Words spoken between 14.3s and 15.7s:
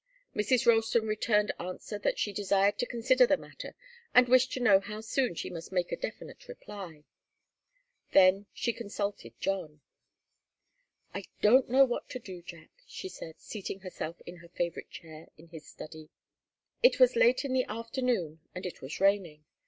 her favourite chair in his